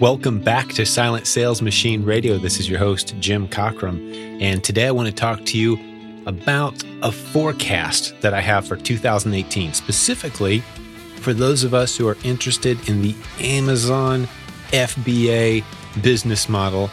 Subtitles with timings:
[0.00, 2.38] Welcome back to Silent Sales Machine Radio.
[2.38, 4.40] This is your host, Jim Cockrum.
[4.40, 5.78] And today I want to talk to you
[6.24, 10.60] about a forecast that I have for 2018, specifically
[11.16, 14.26] for those of us who are interested in the Amazon
[14.70, 15.62] FBA
[16.00, 16.88] business model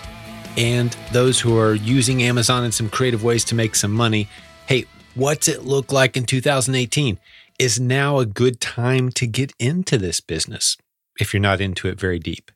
[0.58, 4.28] and those who are using Amazon in some creative ways to make some money.
[4.66, 4.84] Hey,
[5.16, 7.18] what's it look like in 2018?
[7.58, 10.76] Is now a good time to get into this business
[11.22, 12.52] if you're not into it very deep?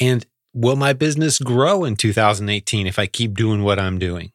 [0.00, 4.32] And will my business grow in 2018 if I keep doing what I'm doing?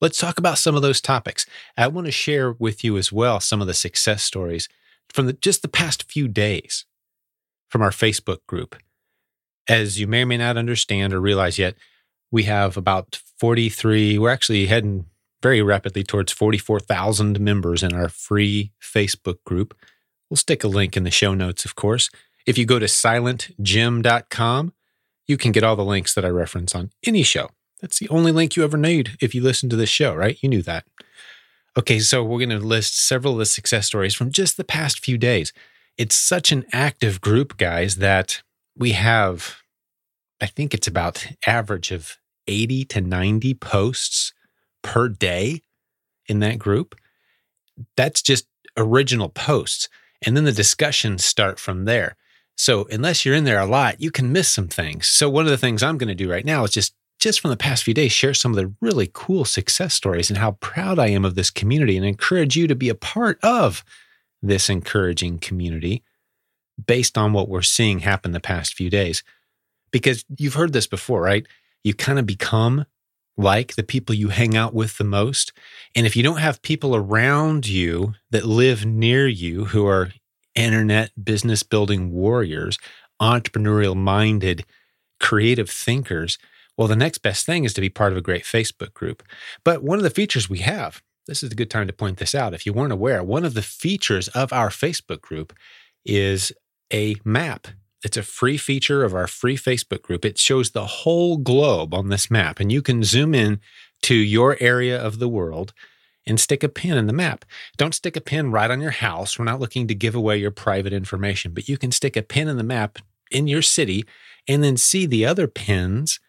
[0.00, 1.46] Let's talk about some of those topics.
[1.76, 4.68] I want to share with you as well some of the success stories
[5.08, 6.86] from the, just the past few days
[7.68, 8.76] from our Facebook group.
[9.68, 11.76] As you may or may not understand or realize yet,
[12.32, 15.06] we have about 43, we're actually heading
[15.42, 19.76] very rapidly towards 44,000 members in our free Facebook group.
[20.30, 22.08] We'll stick a link in the show notes, of course.
[22.46, 24.72] If you go to silentjim.com,
[25.26, 27.50] you can get all the links that I reference on any show.
[27.80, 30.38] That's the only link you ever need if you listen to this show, right?
[30.40, 30.84] You knew that.
[31.76, 35.04] Okay, so we're going to list several of the success stories from just the past
[35.04, 35.52] few days.
[35.96, 38.42] It's such an active group, guys, that
[38.76, 39.56] we have,
[40.40, 44.32] I think it's about average of 80 to 90 posts
[44.82, 45.62] per day
[46.26, 46.94] in that group.
[47.96, 49.88] That's just original posts.
[50.24, 52.16] And then the discussions start from there.
[52.56, 55.08] So unless you're in there a lot, you can miss some things.
[55.08, 57.50] So one of the things I'm going to do right now is just just from
[57.50, 60.98] the past few days share some of the really cool success stories and how proud
[60.98, 63.84] I am of this community and encourage you to be a part of
[64.42, 66.02] this encouraging community
[66.84, 69.22] based on what we're seeing happen the past few days.
[69.92, 71.46] Because you've heard this before, right?
[71.84, 72.86] You kind of become
[73.36, 75.52] like the people you hang out with the most.
[75.94, 80.12] And if you don't have people around you that live near you who are
[80.54, 82.78] internet business building warriors,
[83.20, 84.64] entrepreneurial minded,
[85.20, 86.38] creative thinkers,
[86.76, 89.22] well, the next best thing is to be part of a great Facebook group.
[89.64, 92.34] But one of the features we have, this is a good time to point this
[92.34, 92.54] out.
[92.54, 95.52] If you weren't aware, one of the features of our Facebook group
[96.04, 96.50] is
[96.92, 97.68] a map.
[98.04, 100.24] It's a free feature of our free Facebook group.
[100.24, 103.60] It shows the whole globe on this map, and you can zoom in
[104.02, 105.72] to your area of the world
[106.26, 107.44] and stick a pin in the map.
[107.76, 109.38] Don't stick a pin right on your house.
[109.38, 112.48] We're not looking to give away your private information, but you can stick a pin
[112.48, 112.98] in the map
[113.30, 114.04] in your city
[114.46, 116.20] and then see the other pins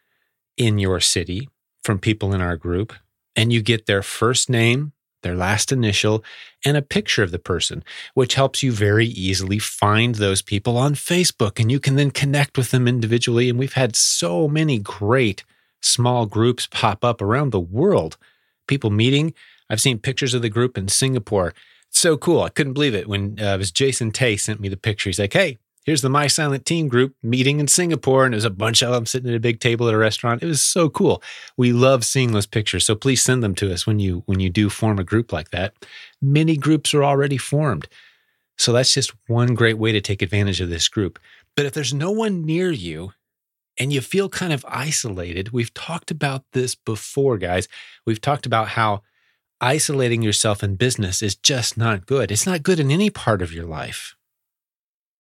[0.58, 1.50] in your city
[1.84, 2.94] from people in our group.
[3.36, 4.94] And you get their first name,
[5.24, 6.24] their last initial,
[6.64, 7.84] and a picture of the person,
[8.14, 11.60] which helps you very easily find those people on Facebook.
[11.60, 13.50] And you can then connect with them individually.
[13.50, 15.44] And we've had so many great
[15.82, 18.18] small groups pop up around the world,
[18.68, 19.34] people meeting
[19.74, 21.56] I've seen pictures of the group in Singapore.
[21.90, 22.44] so cool.
[22.44, 25.10] I couldn't believe it when uh, it was Jason Tay sent me the picture.
[25.10, 28.24] He's like, hey, here's the My Silent Team group meeting in Singapore.
[28.24, 30.44] And there's a bunch of them sitting at a big table at a restaurant.
[30.44, 31.24] It was so cool.
[31.58, 32.86] We love seeing those pictures.
[32.86, 35.50] So please send them to us when you when you do form a group like
[35.50, 35.74] that.
[36.22, 37.88] Many groups are already formed.
[38.60, 41.18] So that's just one great way to take advantage of this group.
[41.56, 43.14] But if there's no one near you
[43.80, 47.68] and you feel kind of isolated, we've talked about this before, guys.
[48.06, 49.02] We've talked about how
[49.62, 52.32] isolating yourself in business is just not good.
[52.32, 54.16] It's not good in any part of your life.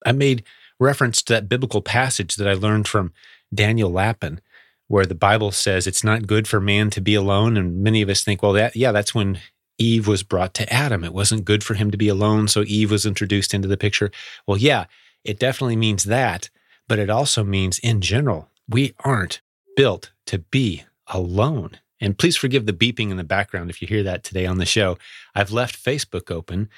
[0.06, 0.44] I made
[0.80, 3.14] reference to that biblical passage that I learned from
[3.54, 4.42] Daniel Lapin,
[4.88, 7.56] where the Bible says it's not good for man to be alone.
[7.58, 9.40] And many of us think, well, that, yeah, that's when
[9.78, 11.04] Eve was brought to Adam.
[11.04, 12.48] It wasn't good for him to be alone.
[12.48, 14.12] So Eve was introduced into the picture.
[14.46, 14.86] Well, yeah,
[15.24, 16.50] it definitely means that.
[16.88, 19.42] But it also means, in general, we aren't
[19.76, 21.80] built to be alone.
[22.04, 24.66] And please forgive the beeping in the background if you hear that today on the
[24.66, 24.98] show.
[25.34, 26.70] I've left Facebook open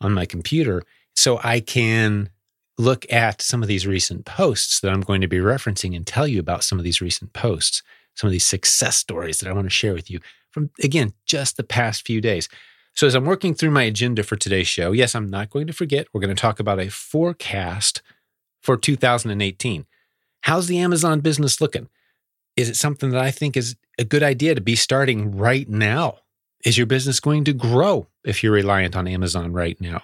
[0.00, 0.82] on my computer
[1.14, 2.30] so I can
[2.78, 6.26] look at some of these recent posts that I'm going to be referencing and tell
[6.26, 7.82] you about some of these recent posts,
[8.14, 10.18] some of these success stories that I want to share with you
[10.50, 12.48] from, again, just the past few days.
[12.94, 15.74] So, as I'm working through my agenda for today's show, yes, I'm not going to
[15.74, 18.00] forget, we're going to talk about a forecast
[18.62, 19.84] for 2018.
[20.40, 21.88] How's the Amazon business looking?
[22.56, 26.18] Is it something that I think is a good idea to be starting right now?
[26.64, 30.02] Is your business going to grow if you're reliant on Amazon right now?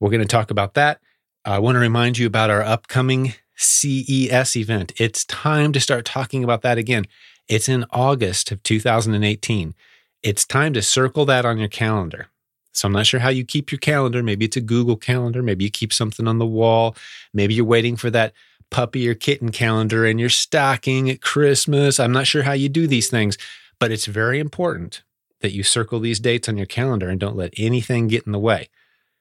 [0.00, 1.00] We're going to talk about that.
[1.44, 4.92] I want to remind you about our upcoming CES event.
[4.96, 7.04] It's time to start talking about that again.
[7.48, 9.74] It's in August of 2018.
[10.22, 12.28] It's time to circle that on your calendar.
[12.72, 14.22] So I'm not sure how you keep your calendar.
[14.22, 15.42] Maybe it's a Google calendar.
[15.42, 16.94] Maybe you keep something on the wall.
[17.32, 18.34] Maybe you're waiting for that
[18.70, 22.00] puppy or kitten calendar and your stocking at Christmas.
[22.00, 23.38] I'm not sure how you do these things,
[23.78, 25.02] but it's very important
[25.40, 28.38] that you circle these dates on your calendar and don't let anything get in the
[28.38, 28.68] way.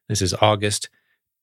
[0.08, 0.90] This is August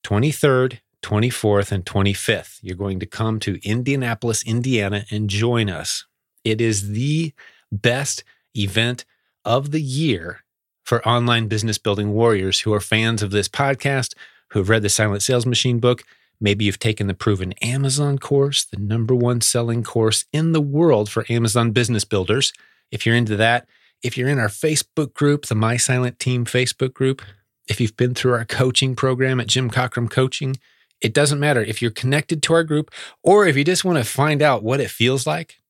[0.05, 2.59] 23rd 24th, and 25th.
[2.63, 6.07] You're going to come to Indianapolis, Indiana, and join us.
[6.45, 7.35] It is the
[7.71, 8.25] best
[8.57, 9.05] event
[9.45, 10.45] of the year
[10.85, 14.15] for online business building warriors who are fans of this podcast,
[14.51, 16.05] who have read the Silent Sales Machine book.
[16.43, 21.09] Maybe you've taken the proven Amazon course, the number one selling course in the world
[21.09, 22.53] for Amazon business builders.
[22.91, 23.69] If you're into that,
[24.03, 27.23] if you're in our Facebook group, the My Silent Team Facebook group,
[27.69, 30.57] if you've been through our coaching program at Jim Cockrum Coaching,
[31.01, 32.91] it doesn't matter if you're connected to our group
[33.23, 35.61] or if you just want to find out what it feels like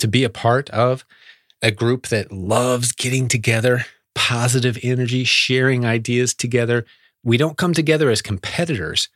[0.00, 1.04] to be a part of
[1.62, 3.86] a group that loves getting together,
[4.16, 6.84] positive energy, sharing ideas together.
[7.22, 9.08] We don't come together as competitors,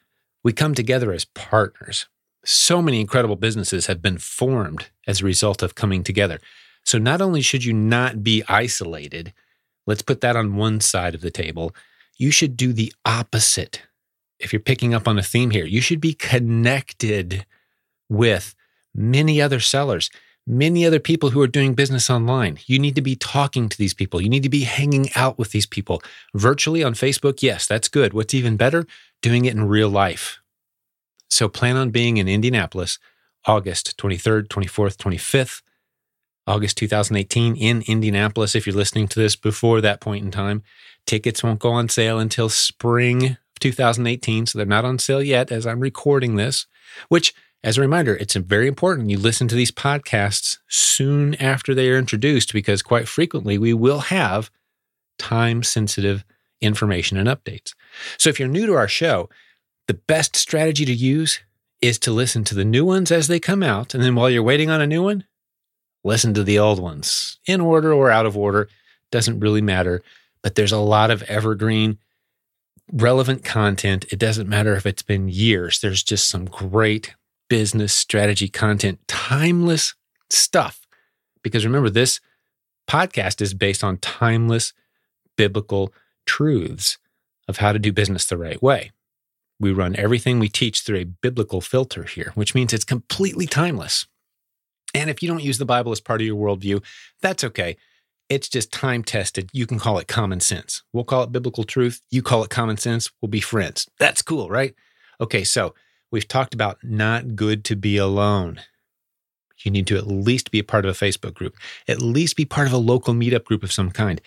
[0.43, 2.07] we come together as partners.
[2.45, 6.39] So many incredible businesses have been formed as a result of coming together.
[6.85, 9.35] So, not only should you not be isolated,
[9.87, 11.75] let's put that on one side of the table,
[12.17, 13.83] you should do the opposite.
[14.39, 17.45] If you're picking up on a theme here, you should be connected
[18.09, 18.55] with
[18.95, 20.11] many other sellers
[20.47, 22.59] many other people who are doing business online.
[22.67, 24.21] You need to be talking to these people.
[24.21, 26.03] You need to be hanging out with these people
[26.35, 27.43] virtually on Facebook.
[27.43, 28.13] Yes, that's good.
[28.13, 28.87] What's even better?
[29.23, 30.41] Doing it in real life.
[31.29, 32.99] So plan on being in Indianapolis
[33.47, 35.63] August 23rd, 24th, 25th,
[36.47, 38.55] August 2018 in Indianapolis.
[38.55, 40.63] If you're listening to this before that point in time,
[41.07, 44.47] tickets won't go on sale until spring of 2018.
[44.47, 46.67] So they're not on sale yet as I'm recording this,
[47.09, 51.91] which as a reminder, it's very important you listen to these podcasts soon after they
[51.91, 54.51] are introduced because quite frequently we will have
[55.19, 56.25] time sensitive
[56.61, 57.75] information and updates.
[58.19, 59.29] So if you're new to our show,
[59.89, 61.41] the best strategy to use
[61.81, 63.95] is to listen to the new ones as they come out.
[63.95, 65.25] And then while you're waiting on a new one,
[66.05, 68.69] listen to the old ones in order or out of order.
[69.11, 70.03] Doesn't really matter.
[70.43, 71.99] But there's a lot of evergreen,
[72.93, 74.05] relevant content.
[74.13, 77.15] It doesn't matter if it's been years, there's just some great
[77.49, 79.95] business strategy content, timeless
[80.31, 80.87] stuff.
[81.43, 82.21] Because remember, this
[82.89, 84.73] podcast is based on timeless
[85.37, 85.93] biblical
[86.27, 86.99] truths
[87.49, 88.93] of how to do business the right way.
[89.59, 94.07] We run everything we teach through a biblical filter here, which means it's completely timeless.
[94.95, 96.83] And if you don't use the Bible as part of your worldview,
[97.21, 97.77] that's okay.
[98.29, 99.51] It's just time tested.
[99.53, 100.83] You can call it common sense.
[100.93, 102.01] We'll call it biblical truth.
[102.11, 103.11] You call it common sense.
[103.21, 103.89] We'll be friends.
[103.99, 104.75] That's cool, right?
[105.21, 105.75] Okay, so
[106.11, 108.61] We've talked about not good to be alone.
[109.63, 111.55] You need to at least be a part of a Facebook group,
[111.87, 114.21] at least be part of a local meetup group of some kind.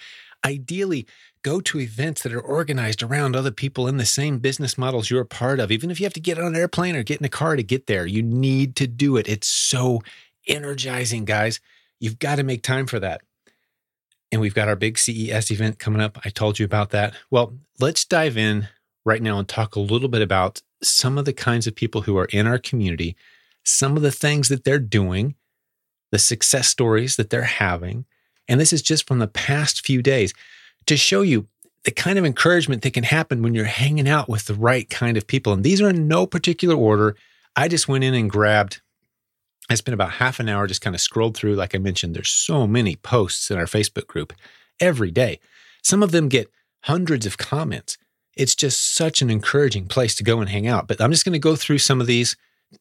[0.46, 1.08] Ideally,
[1.44, 5.22] go to events that are organized around other people in the same business models you're
[5.22, 5.72] a part of.
[5.72, 7.64] Even if you have to get on an airplane or get in a car to
[7.64, 9.28] get there, you need to do it.
[9.28, 10.02] It's so
[10.48, 11.60] energizing, guys.
[12.00, 13.22] You've got to make time for that.
[14.32, 16.18] And we've got our big CES event coming up.
[16.26, 17.14] I told you about that.
[17.30, 18.68] Well, let's dive in
[19.06, 22.18] right now and talk a little bit about some of the kinds of people who
[22.18, 23.16] are in our community,
[23.64, 25.36] some of the things that they're doing,
[26.12, 28.06] the success stories that they're having.
[28.48, 30.34] And this is just from the past few days
[30.86, 31.48] to show you
[31.84, 35.18] the kind of encouragement that can happen when you're hanging out with the right kind
[35.18, 35.52] of people.
[35.54, 37.16] And these are in no particular order.
[37.56, 38.82] I just went in and grabbed,
[39.70, 41.56] I spent about half an hour just kind of scrolled through.
[41.56, 44.34] Like I mentioned, there's so many posts in our Facebook group
[44.80, 45.40] every day.
[45.84, 46.50] Some of them get
[46.84, 47.98] hundreds of comments
[48.36, 50.88] it's just such an encouraging place to go and hang out.
[50.88, 52.36] But I'm just going to go through some of these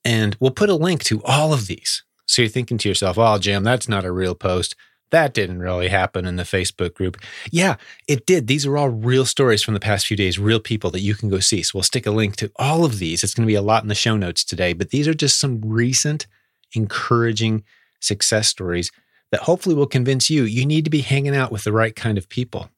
[0.04, 2.02] and we'll put a link to all of these.
[2.26, 4.74] So you're thinking to yourself, oh, Jim, that's not a real post.
[5.12, 7.18] That didn't really happen in the Facebook group.
[7.50, 7.76] Yeah,
[8.08, 8.48] it did.
[8.48, 11.28] These are all real stories from the past few days, real people that you can
[11.28, 11.62] go see.
[11.62, 13.22] So we'll stick a link to all of these.
[13.22, 15.38] It's going to be a lot in the show notes today, but these are just
[15.38, 16.26] some recent
[16.74, 17.62] encouraging
[18.00, 18.90] success stories
[19.30, 22.18] that hopefully will convince you you need to be hanging out with the right kind
[22.18, 22.70] of people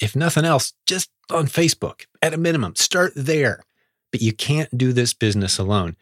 [0.00, 2.74] if nothing else, just on Facebook at a minimum.
[2.76, 3.62] Start there.
[4.10, 5.96] But you can't do this business alone.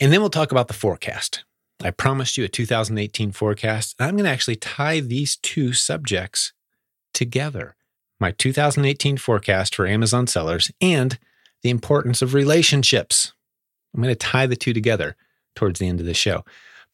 [0.00, 1.44] And then we'll talk about the forecast.
[1.82, 3.94] I promised you a 2018 forecast.
[3.98, 6.52] And I'm going to actually tie these two subjects
[7.12, 7.74] together
[8.18, 11.18] my 2018 forecast for Amazon sellers and
[11.62, 13.34] the importance of relationships.
[13.94, 15.16] I'm going to tie the two together
[15.54, 16.42] towards the end of the show.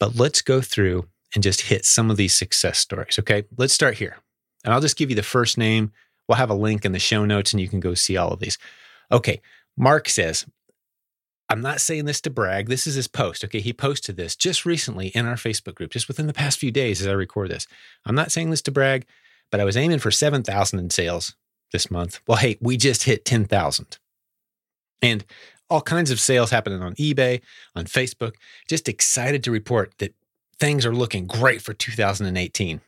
[0.01, 3.21] But let's go through and just hit some of these success stories.
[3.21, 4.17] Okay, let's start here.
[4.65, 5.93] And I'll just give you the first name
[6.29, 8.41] We'll have a link in the show notes and you can go see all of
[8.41, 8.59] these.
[9.11, 9.41] Okay.
[9.77, 10.47] Mark says,
[11.53, 12.69] I'm not saying this to brag.
[12.69, 13.45] This is his post.
[13.45, 13.61] Okay.
[13.61, 17.03] He posted this just recently in our Facebook group, just within the past few days
[17.03, 17.67] as I record this.
[18.07, 19.05] I'm not saying this to brag,
[19.51, 21.35] but I was aiming for 7,000 in sales
[21.71, 22.21] this month.
[22.27, 23.99] Well, hey, we just hit 10,000.
[25.03, 25.27] And
[25.69, 27.43] all kinds of sales happening on eBay,
[27.77, 28.37] on Facebook.
[28.67, 30.15] Just excited to report that
[30.59, 32.81] things are looking great for 2018.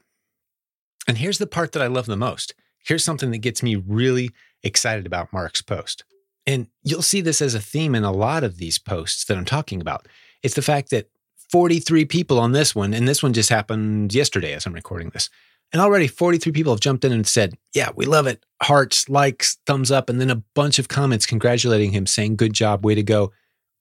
[1.07, 2.55] And here's the part that I love the most
[2.85, 4.31] Here's something that gets me really
[4.63, 6.05] excited about Mark's post.
[6.47, 9.45] And you'll see this as a theme in a lot of these posts that I'm
[9.45, 10.07] talking about.
[10.43, 11.09] It's the fact that
[11.51, 15.31] 43 people on this one, and this one just happened yesterday as I'm recording this.
[15.73, 18.45] And already 43 people have jumped in and said, Yeah, we love it.
[18.63, 22.85] Hearts, likes, thumbs up, and then a bunch of comments congratulating him, saying, Good job,
[22.85, 23.33] way to go.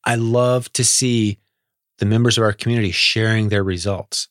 [0.06, 1.40] I love to see
[2.00, 4.28] the members of our community sharing their results.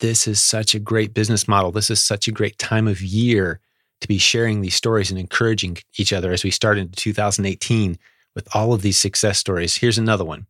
[0.00, 1.72] This is such a great business model.
[1.72, 3.60] This is such a great time of year
[4.00, 7.98] to be sharing these stories and encouraging each other as we start into 2018
[8.34, 9.76] with all of these success stories.
[9.76, 10.46] Here's another one.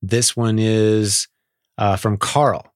[0.00, 1.26] This one is
[1.76, 2.72] uh, from Carl,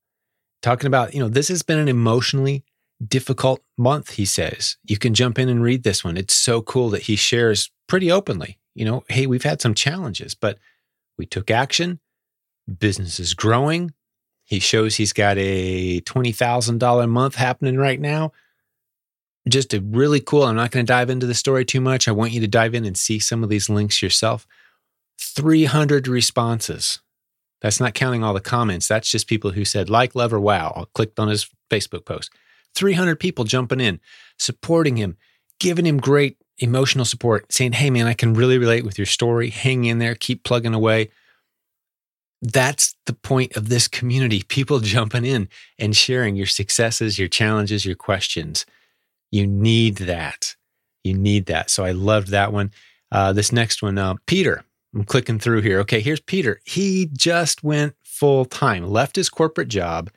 [0.61, 2.65] talking about, you know, this has been an emotionally
[3.07, 4.77] difficult month, he says.
[4.85, 6.17] You can jump in and read this one.
[6.17, 10.35] It's so cool that he shares pretty openly, you know, hey, we've had some challenges,
[10.35, 10.59] but
[11.19, 12.01] we took action.
[12.79, 13.93] Business is growing.
[14.45, 18.33] He shows he's got a $20,000 month happening right now
[19.49, 20.45] just a really cool.
[20.45, 22.07] I'm not going to dive into the story too much.
[22.07, 24.47] I want you to dive in and see some of these links yourself.
[25.21, 27.01] 300 responses.
[27.61, 28.89] That's not counting all the comments.
[28.89, 30.73] That's just people who said like, love, or wow.
[30.77, 32.31] I clicked on his Facebook post.
[32.75, 34.01] 300 people jumping in,
[34.39, 35.17] supporting him,
[35.61, 39.51] giving him great emotional support, saying, Hey, man, I can really relate with your story.
[39.51, 41.11] Hang in there, keep plugging away.
[42.41, 47.85] That's the point of this community people jumping in and sharing your successes, your challenges,
[47.85, 48.67] your questions.
[49.33, 50.55] You need that.
[51.03, 51.71] You need that.
[51.71, 52.71] So I loved that one.
[53.11, 54.65] Uh, this next one, uh, Peter.
[54.95, 55.81] I'm clicking through here.
[55.81, 56.61] Okay, here's Peter.
[56.65, 60.11] He just went full time, left his corporate job,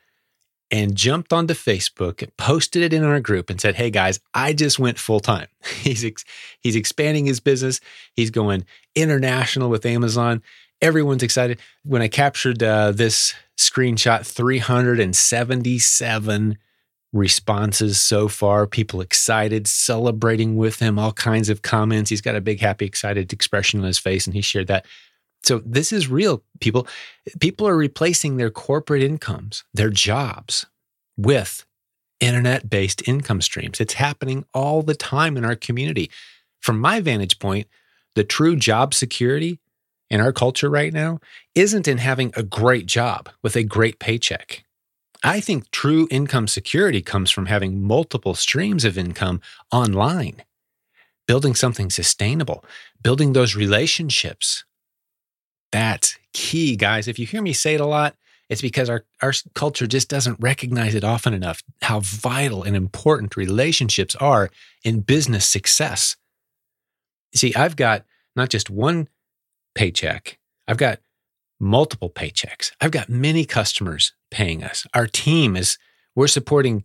[0.70, 4.78] and jumped onto Facebook posted it in our group and said, "Hey guys, I just
[4.78, 5.46] went full time."
[5.80, 6.24] He's ex-
[6.60, 7.80] he's expanding his business.
[8.14, 10.42] He's going international with Amazon.
[10.82, 11.58] Everyone's excited.
[11.84, 16.58] When I captured uh, this screenshot, 377
[17.16, 18.66] responses so far.
[18.66, 22.10] People excited, celebrating with him, all kinds of comments.
[22.10, 24.86] He's got a big, happy, excited expression on his face, and he shared that.
[25.42, 26.86] So this is real, people.
[27.40, 30.66] People are replacing their corporate incomes, their jobs,
[31.16, 31.64] with
[32.20, 33.80] internet based income streams.
[33.80, 36.10] It's happening all the time in our community.
[36.60, 37.68] From my vantage point,
[38.14, 39.60] the true job security
[40.10, 41.20] in our culture right now
[41.54, 44.64] isn't in having a great job with a great paycheck.
[45.22, 49.40] I think true income security comes from having multiple streams of income
[49.72, 50.42] online,
[51.26, 52.64] building something sustainable,
[53.02, 54.64] building those relationships.
[55.72, 57.08] That's key, guys.
[57.08, 58.14] If you hear me say it a lot,
[58.48, 63.36] it's because our, our culture just doesn't recognize it often enough how vital and important
[63.36, 64.50] relationships are
[64.84, 66.16] in business success.
[67.34, 68.04] see, I've got
[68.36, 69.08] not just one
[69.74, 71.00] paycheck, I've got
[71.58, 72.72] multiple paychecks.
[72.80, 74.86] I've got many customers paying us.
[74.94, 75.78] Our team is,
[76.14, 76.84] we're supporting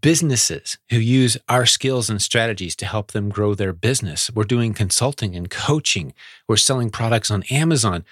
[0.00, 4.30] businesses who use our skills and strategies to help them grow their business.
[4.30, 6.14] We're doing consulting and coaching.
[6.46, 8.04] We're selling products on Amazon.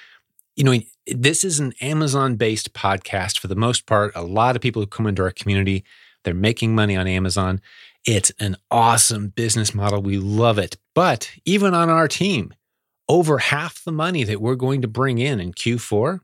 [0.56, 4.12] You know, this is an Amazon based podcast for the most part.
[4.16, 5.84] A lot of people who come into our community,
[6.24, 7.60] they're making money on Amazon.
[8.04, 10.02] It's an awesome business model.
[10.02, 10.76] We love it.
[10.94, 12.54] But even on our team,
[13.08, 16.20] over half the money that we're going to bring in in Q4,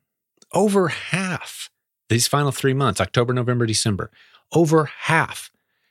[0.53, 1.71] over half
[2.09, 4.11] these final three months, October, November, December,
[4.53, 5.51] over half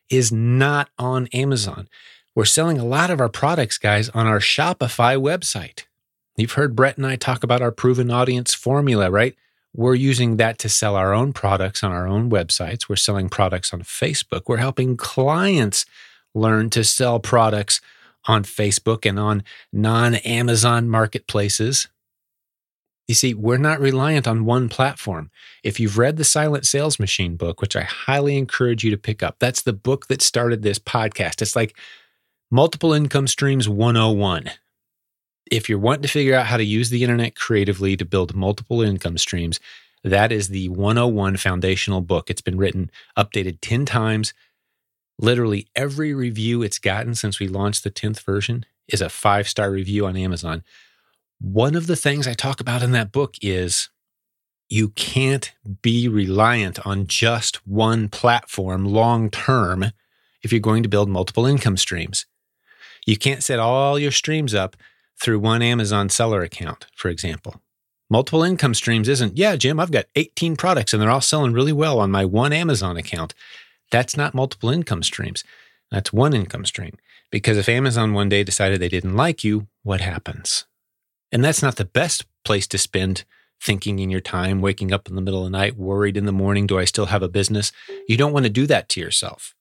[0.09, 1.87] is not on Amazon.
[2.35, 5.83] We're selling a lot of our products, guys, on our Shopify website.
[6.37, 9.35] You've heard Brett and I talk about our proven audience formula, right?
[9.75, 12.87] We're using that to sell our own products on our own websites.
[12.87, 14.43] We're selling products on Facebook.
[14.47, 15.85] We're helping clients
[16.33, 17.81] learn to sell products
[18.25, 21.87] on Facebook and on non Amazon marketplaces.
[23.07, 25.29] You see, we're not reliant on one platform.
[25.61, 29.21] If you've read the Silent Sales Machine book, which I highly encourage you to pick
[29.21, 31.41] up, that's the book that started this podcast.
[31.41, 31.75] It's like
[32.49, 34.51] Multiple Income Streams 101.
[35.51, 38.81] If you're wanting to figure out how to use the internet creatively to build multiple
[38.81, 39.59] income streams,
[40.03, 42.29] that is the 101 foundational book.
[42.29, 44.33] It's been written, updated 10 times.
[45.19, 49.71] Literally every review it's gotten since we launched the 10th version is a five star
[49.71, 50.63] review on Amazon.
[51.39, 53.89] One of the things I talk about in that book is
[54.69, 55.51] you can't
[55.81, 59.91] be reliant on just one platform long term
[60.41, 62.25] if you're going to build multiple income streams.
[63.05, 64.75] You can't set all your streams up
[65.21, 67.61] through one Amazon seller account, for example.
[68.09, 71.71] Multiple income streams isn't, yeah, Jim, I've got 18 products and they're all selling really
[71.73, 73.33] well on my one Amazon account.
[73.93, 75.43] That's not multiple income streams.
[75.91, 76.97] That's one income stream.
[77.29, 80.65] Because if Amazon one day decided they didn't like you, what happens?
[81.31, 83.23] And that's not the best place to spend
[83.61, 86.31] thinking in your time, waking up in the middle of the night, worried in the
[86.31, 87.71] morning, do I still have a business?
[88.07, 89.53] You don't want to do that to yourself.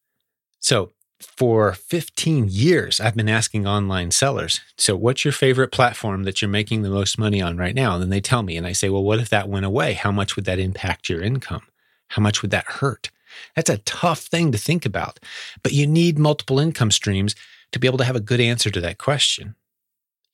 [0.61, 6.41] So for 15 years, I've been asking online sellers, so what's your favorite platform that
[6.41, 7.93] you're making the most money on right now?
[7.93, 9.93] And then they tell me, and I say, well, what if that went away?
[9.93, 11.65] How much would that impact your income?
[12.09, 13.11] How much would that hurt?
[13.57, 15.21] That's a tough thing to think about,
[15.63, 17.35] but you need multiple income streams
[17.73, 19.55] to be able to have a good answer to that question.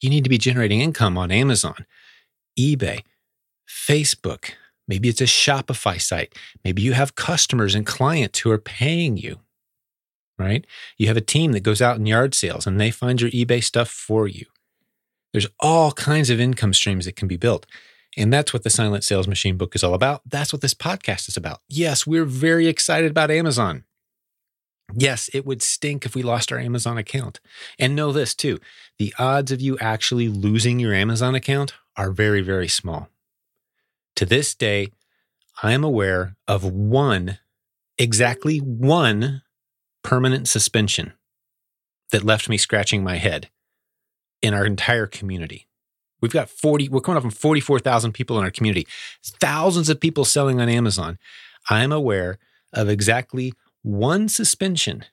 [0.00, 1.86] You need to be generating income on Amazon,
[2.58, 3.02] eBay,
[3.68, 4.52] Facebook.
[4.86, 6.34] Maybe it's a Shopify site.
[6.64, 9.40] Maybe you have customers and clients who are paying you
[10.38, 10.66] right?
[10.96, 13.62] You have a team that goes out in yard sales and they find your eBay
[13.62, 14.46] stuff for you.
[15.32, 17.66] There's all kinds of income streams that can be built.
[18.16, 20.22] And that's what the Silent Sales Machine book is all about.
[20.26, 21.60] That's what this podcast is about.
[21.68, 23.84] Yes, we're very excited about Amazon.
[24.94, 27.40] Yes, it would stink if we lost our Amazon account.
[27.78, 28.58] And know this too
[28.98, 33.08] the odds of you actually losing your Amazon account are very, very small.
[34.16, 34.88] To this day,
[35.62, 37.38] I am aware of one,
[37.98, 39.42] exactly one
[40.02, 41.12] permanent suspension
[42.10, 43.50] that left me scratching my head
[44.40, 45.67] in our entire community.
[46.20, 48.86] We've got 40, we're coming up on 44,000 people in our community,
[49.22, 51.18] thousands of people selling on Amazon.
[51.70, 52.38] I'm aware
[52.72, 55.04] of exactly one suspension.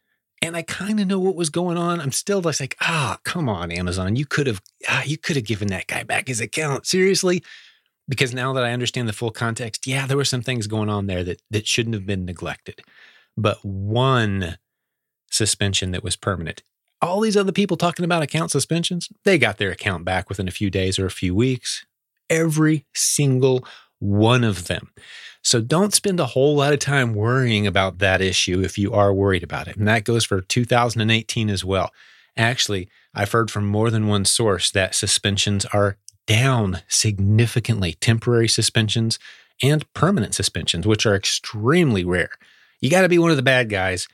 [0.42, 2.00] And I kind of know what was going on.
[2.00, 4.16] I'm still just like, ah, come on, Amazon.
[4.16, 6.86] You could have, ah, you could have given that guy back his account.
[6.86, 7.42] Seriously?
[8.08, 11.08] Because now that I understand the full context, yeah, there were some things going on
[11.08, 12.82] there that, that shouldn't have been neglected.
[13.36, 14.58] But one
[15.32, 16.62] suspension that was permanent.
[17.06, 20.52] All these other people talking about account suspensions, they got their account back within a
[20.52, 21.86] few days or a few weeks.
[22.30, 23.66] Every single
[24.00, 24.92] one of them.
[25.42, 29.14] So don't spend a whole lot of time worrying about that issue if you are
[29.14, 29.78] worried about it.
[29.78, 31.92] And that goes for 2018 as well.
[32.36, 39.20] Actually, I've heard from more than one source that suspensions are down significantly, temporary suspensions
[39.62, 42.32] and permanent suspensions, which are extremely rare.
[42.82, 44.08] You got to be one of the bad guys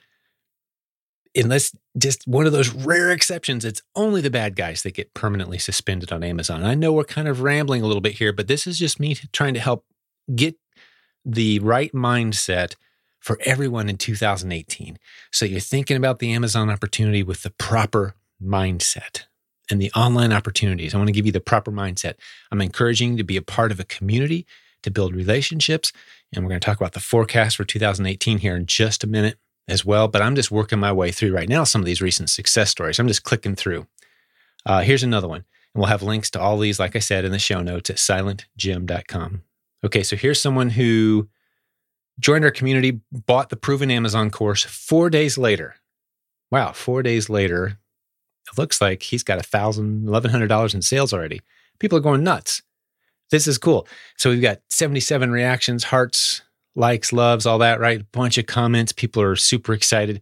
[1.35, 5.57] unless just one of those rare exceptions, it's only the bad guys that get permanently
[5.57, 6.63] suspended on Amazon.
[6.63, 9.15] I know we're kind of rambling a little bit here, but this is just me
[9.31, 9.85] trying to help
[10.35, 10.55] get
[11.23, 12.75] the right mindset
[13.19, 14.97] for everyone in 2018.
[15.32, 19.23] So you're thinking about the Amazon opportunity with the proper mindset
[19.69, 20.93] and the online opportunities.
[20.93, 22.15] I want to give you the proper mindset.
[22.51, 24.47] I'm encouraging you to be a part of a community,
[24.82, 25.93] to build relationships.
[26.34, 29.38] And we're going to talk about the forecast for 2018 here in just a minute
[29.71, 30.07] as well.
[30.07, 32.99] But I'm just working my way through right now some of these recent success stories.
[32.99, 33.88] I'm just clicking through.
[34.65, 35.45] Uh, here's another one.
[35.73, 37.95] And we'll have links to all these, like I said, in the show notes at
[37.95, 39.41] silentjim.com.
[39.84, 41.29] Okay, so here's someone who
[42.19, 45.75] joined our community, bought the proven Amazon course four days later.
[46.51, 47.79] Wow, four days later,
[48.51, 51.41] it looks like he's got a thousand, eleven hundred dollars in sales already.
[51.79, 52.62] People are going nuts.
[53.31, 53.88] This is cool.
[54.17, 56.41] So we've got 77 reactions, hearts,
[56.75, 58.01] likes, loves, all that, right?
[58.01, 58.91] A bunch of comments.
[58.91, 60.21] People are super excited.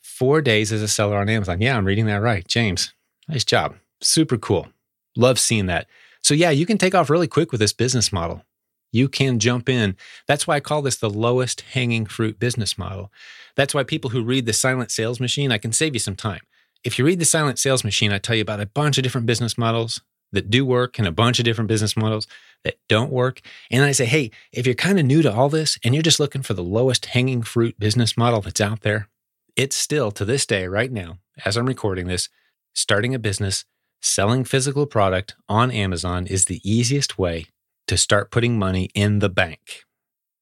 [0.00, 1.60] Four days as a seller on Amazon.
[1.60, 2.46] Yeah, I'm reading that right.
[2.46, 2.92] James,
[3.28, 3.76] nice job.
[4.00, 4.68] Super cool.
[5.16, 5.86] Love seeing that.
[6.22, 8.44] So, yeah, you can take off really quick with this business model.
[8.90, 9.96] You can jump in.
[10.26, 13.12] That's why I call this the lowest hanging fruit business model.
[13.54, 16.40] That's why people who read the Silent Sales Machine, I can save you some time.
[16.84, 19.26] If you read the Silent Sales Machine, I tell you about a bunch of different
[19.26, 20.00] business models
[20.32, 22.26] that do work and a bunch of different business models
[22.64, 23.40] that don't work.
[23.70, 26.20] And I say, hey, if you're kind of new to all this and you're just
[26.20, 29.08] looking for the lowest hanging fruit business model that's out there,
[29.56, 32.28] it's still to this day, right now, as I'm recording this,
[32.74, 33.64] starting a business,
[34.00, 37.46] selling physical product on Amazon is the easiest way
[37.86, 39.84] to start putting money in the bank.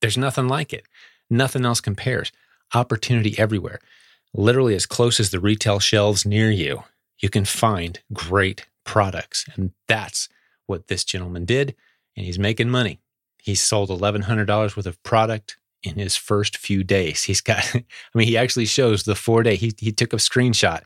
[0.00, 0.84] There's nothing like it.
[1.30, 2.32] Nothing else compares.
[2.74, 3.78] Opportunity everywhere.
[4.34, 6.82] Literally as close as the retail shelves near you,
[7.18, 9.44] you can find great products.
[9.54, 10.30] And that's
[10.66, 11.74] what this gentleman did
[12.16, 13.00] and he's making money.
[13.42, 17.24] He sold $1,100 worth of product in his first few days.
[17.24, 20.82] He's got, I mean, he actually shows the four day, he, he took a screenshot.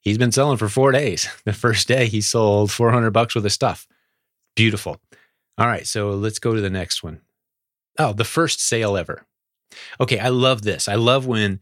[0.00, 1.28] He's been selling for four days.
[1.44, 3.86] The first day he sold 400 bucks worth of stuff.
[4.54, 5.00] Beautiful.
[5.58, 5.86] All right.
[5.86, 7.20] So let's go to the next one.
[7.98, 9.24] Oh, the first sale ever.
[10.00, 10.18] Okay.
[10.18, 10.88] I love this.
[10.88, 11.60] I love when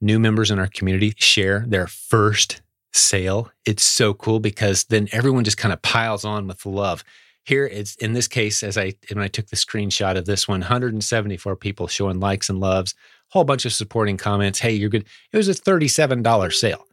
[0.00, 2.62] new members in our community share their first
[2.94, 3.50] sale.
[3.66, 7.04] It's so cool because then everyone just kind of piles on with love.
[7.44, 10.60] Here it's in this case, as I when I took the screenshot of this one,
[10.60, 12.94] 174 people showing likes and loves,
[13.28, 14.60] whole bunch of supporting comments.
[14.60, 15.06] Hey, you're good.
[15.32, 16.86] It was a $37 sale.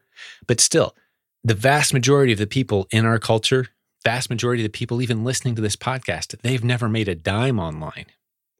[0.47, 0.95] But still,
[1.43, 3.67] the vast majority of the people in our culture,
[4.03, 7.59] vast majority of the people even listening to this podcast, they've never made a dime
[7.59, 8.07] online.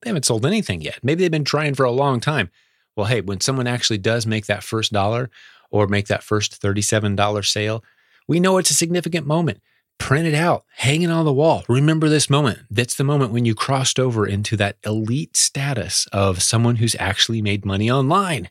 [0.02, 1.00] They haven't sold anything yet.
[1.04, 2.50] Maybe they've been trying for a long time.
[2.96, 5.30] Well, hey, when someone actually does make that first dollar
[5.72, 7.84] or make that first $37 sale,
[8.28, 9.62] we know it's a significant moment
[10.02, 11.64] print it out, hang it on the wall.
[11.70, 12.60] Remember this moment.
[12.72, 17.40] That's the moment when you crossed over into that elite status of someone who's actually
[17.40, 18.50] made money online.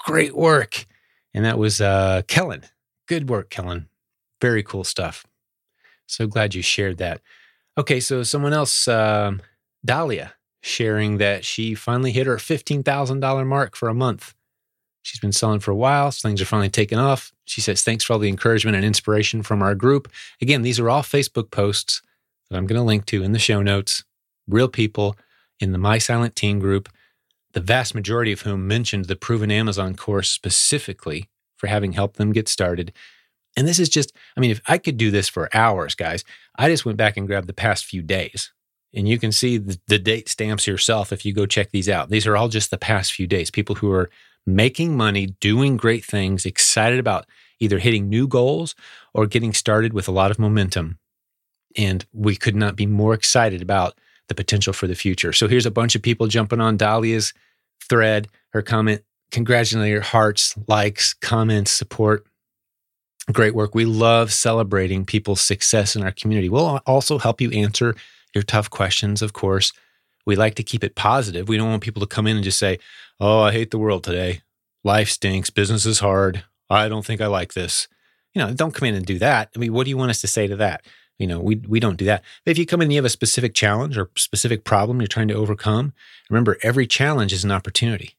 [0.00, 0.86] Great work.
[1.32, 2.64] And that was uh, Kellen.
[3.06, 3.88] Good work, Kellen.
[4.40, 5.24] Very cool stuff.
[6.06, 7.20] So glad you shared that.
[7.78, 9.40] Okay, so someone else, um,
[9.84, 14.34] Dahlia, sharing that she finally hit her $15,000 mark for a month.
[15.02, 16.12] She's been selling for a while.
[16.12, 17.32] So things are finally taking off.
[17.44, 20.10] She says, Thanks for all the encouragement and inspiration from our group.
[20.40, 22.02] Again, these are all Facebook posts
[22.48, 24.04] that I'm going to link to in the show notes.
[24.48, 25.16] Real people
[25.60, 26.88] in the My Silent Team group,
[27.52, 32.32] the vast majority of whom mentioned the Proven Amazon course specifically for having helped them
[32.32, 32.92] get started.
[33.56, 36.24] And this is just, I mean, if I could do this for hours, guys,
[36.56, 38.52] I just went back and grabbed the past few days.
[38.94, 42.10] And you can see the, the date stamps yourself if you go check these out.
[42.10, 43.50] These are all just the past few days.
[43.50, 44.10] People who are
[44.46, 47.26] making money, doing great things, excited about
[47.60, 48.74] either hitting new goals
[49.14, 50.98] or getting started with a lot of momentum.
[51.76, 53.96] And we could not be more excited about
[54.28, 55.32] the potential for the future.
[55.32, 57.32] So here's a bunch of people jumping on Dahlia's
[57.88, 62.26] thread, her comment, congratulating her hearts, likes, comments, support.
[63.32, 63.74] Great work.
[63.74, 66.48] We love celebrating people's success in our community.
[66.48, 67.94] We'll also help you answer
[68.34, 69.72] your tough questions, of course.
[70.26, 71.48] We like to keep it positive.
[71.48, 72.78] We don't want people to come in and just say,
[73.24, 74.42] Oh, I hate the world today.
[74.82, 75.48] Life stinks.
[75.48, 76.42] Business is hard.
[76.68, 77.86] I don't think I like this.
[78.34, 79.48] You know, don't come in and do that.
[79.54, 80.84] I mean, what do you want us to say to that?
[81.20, 82.24] You know, we, we don't do that.
[82.44, 85.06] But if you come in and you have a specific challenge or specific problem you're
[85.06, 85.92] trying to overcome,
[86.30, 88.16] remember every challenge is an opportunity.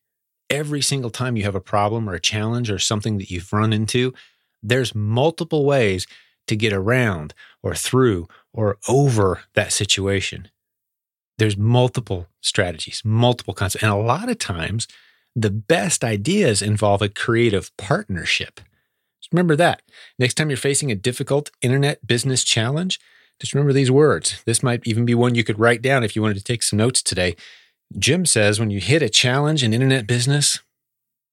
[0.49, 3.73] Every single time you have a problem or a challenge or something that you've run
[3.73, 4.13] into,
[4.61, 6.07] there's multiple ways
[6.47, 10.47] to get around or through or over that situation.
[11.37, 13.83] There's multiple strategies, multiple concepts.
[13.83, 14.87] And a lot of times,
[15.35, 18.59] the best ideas involve a creative partnership.
[19.19, 19.81] Just remember that.
[20.19, 22.99] Next time you're facing a difficult internet business challenge,
[23.39, 24.43] just remember these words.
[24.45, 26.77] This might even be one you could write down if you wanted to take some
[26.77, 27.35] notes today.
[27.97, 30.59] Jim says when you hit a challenge in internet business,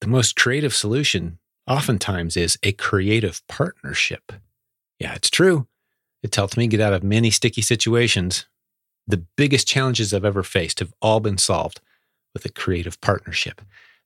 [0.00, 4.32] the most creative solution oftentimes is a creative partnership.
[4.98, 5.66] Yeah, it's true.
[6.22, 8.46] It helped me get out of many sticky situations.
[9.11, 11.81] The biggest challenges I've ever faced have all been solved
[12.33, 13.61] with a creative partnership.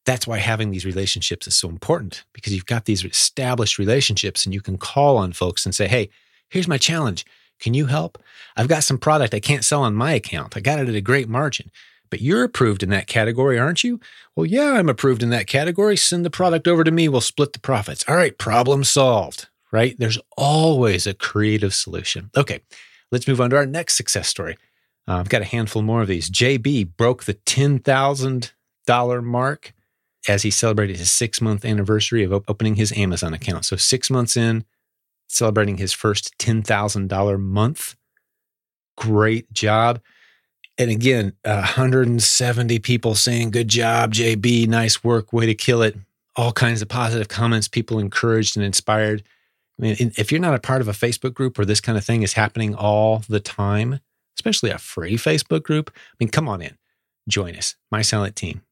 [0.07, 4.55] That's why having these relationships is so important because you've got these established relationships and
[4.55, 6.11] you can call on folks and say, Hey,
[6.51, 7.25] here's my challenge.
[7.59, 8.19] Can you help?
[8.57, 10.57] I've got some product I can't sell on my account.
[10.57, 11.71] I got it at a great margin,
[12.11, 14.01] but you're approved in that category, aren't you?
[14.37, 15.97] Well, yeah, I'm approved in that category.
[15.97, 17.09] Send the product over to me.
[17.09, 18.05] We'll split the profits.
[18.09, 19.97] All right, problem solved right?
[19.99, 22.31] There's always a creative solution.
[22.37, 22.61] Okay,
[23.11, 24.57] let's move on to our next success story.
[25.07, 26.31] Uh, I've got a handful more of these.
[26.31, 29.75] JB broke the $10,000 mark
[30.27, 33.64] as he celebrated his six month anniversary of op- opening his Amazon account.
[33.67, 34.64] So, six months in,
[35.29, 37.97] celebrating his first $10,000 month.
[38.97, 40.01] Great job.
[40.79, 44.67] And again, 170 people saying, Good job, JB.
[44.69, 45.33] Nice work.
[45.33, 45.97] Way to kill it.
[46.37, 49.23] All kinds of positive comments, people encouraged and inspired.
[49.79, 52.05] I mean, if you're not a part of a Facebook group where this kind of
[52.05, 54.01] thing is happening all the time,
[54.44, 56.76] especially a free Facebook group, I mean, come on in,
[57.28, 58.62] join us, My Silent Team.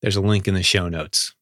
[0.00, 1.34] There's a link in the show notes.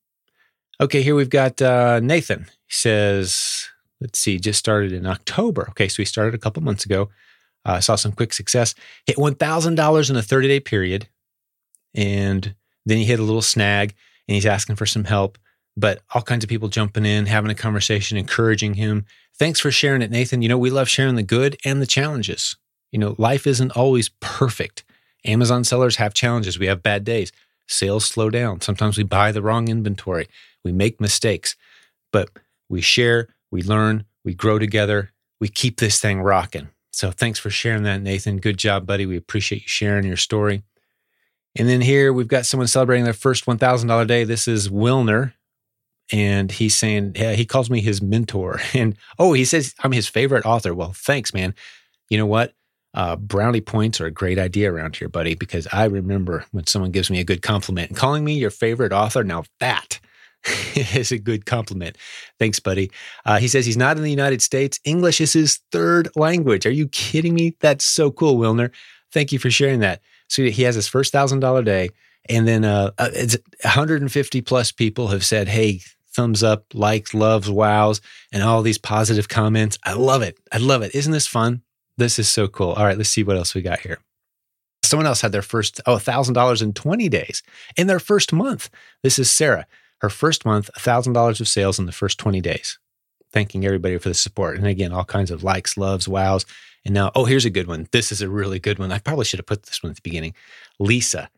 [0.80, 2.46] Okay, here we've got uh, Nathan.
[2.66, 3.66] He says,
[4.00, 5.66] let's see, just started in October.
[5.70, 7.10] Okay, so he started a couple months ago.
[7.66, 8.74] Uh, saw some quick success.
[9.06, 11.08] Hit $1,000 in a 30 day period.
[11.94, 12.54] And
[12.86, 13.94] then he hit a little snag
[14.28, 15.38] and he's asking for some help
[15.76, 19.04] but all kinds of people jumping in, having a conversation, encouraging him.
[19.36, 20.42] Thanks for sharing it, Nathan.
[20.42, 22.56] You know, we love sharing the good and the challenges.
[22.94, 24.85] You know, life isn't always perfect.
[25.24, 26.61] Amazon sellers have challenges.
[26.61, 27.33] We have bad days.
[27.66, 28.61] Sales slow down.
[28.61, 30.28] Sometimes we buy the wrong inventory.
[30.64, 31.57] We make mistakes,
[32.12, 32.28] but
[32.68, 35.11] we share, we learn, we grow together.
[35.40, 36.68] We keep this thing rocking.
[36.92, 38.37] So thanks for sharing that, Nathan.
[38.37, 39.07] Good job, buddy.
[39.07, 40.62] We appreciate you sharing your story.
[41.57, 44.22] And then here we've got someone celebrating their first $1,000 day.
[44.22, 45.33] This is Wilner
[46.12, 50.07] and he's saying yeah, he calls me his mentor and oh he says i'm his
[50.07, 51.54] favorite author well thanks man
[52.11, 52.52] you know what
[52.94, 56.90] uh, brownie points are a great idea around here buddy because i remember when someone
[56.90, 60.00] gives me a good compliment and calling me your favorite author now that
[60.74, 61.96] is a good compliment
[62.38, 62.90] thanks buddy
[63.24, 66.70] uh, he says he's not in the united states english is his third language are
[66.70, 68.70] you kidding me that's so cool wilner
[69.12, 71.88] thank you for sharing that so he has his first thousand dollar day
[72.28, 75.83] and then uh, uh it's 150 plus people have said, "Hey,
[76.14, 78.00] thumbs up, likes, loves, wows,
[78.33, 79.78] and all these positive comments.
[79.85, 80.38] I love it.
[80.52, 80.94] I love it.
[80.94, 81.62] Isn't this fun?
[81.96, 82.72] This is so cool.
[82.72, 83.98] All right, let's see what else we got here.
[84.83, 87.42] Someone else had their first, oh, $1,000 in 20 days
[87.76, 88.68] in their first month.
[89.02, 89.66] This is Sarah.
[90.00, 92.78] Her first month, $1,000 of sales in the first 20 days.
[93.33, 94.59] Thanking everybody for the support.
[94.59, 96.44] And again, all kinds of likes, loves, wows.
[96.85, 97.88] And now, oh, here's a good one.
[97.92, 98.92] This is a really good one.
[98.92, 100.35] I probably should have put this one at the beginning.
[100.78, 101.30] Lisa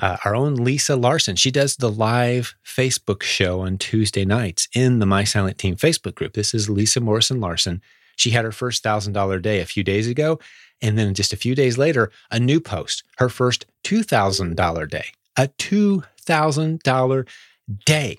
[0.00, 1.36] uh, our own Lisa Larson.
[1.36, 6.14] She does the live Facebook show on Tuesday nights in the My Silent Team Facebook
[6.14, 6.32] group.
[6.32, 7.82] This is Lisa Morrison Larson.
[8.20, 10.38] She had her first $1,000 day a few days ago.
[10.82, 15.06] And then just a few days later, a new post, her first $2,000 day,
[15.36, 17.28] a $2,000
[17.86, 18.18] day.